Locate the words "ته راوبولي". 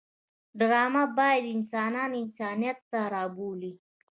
2.91-3.73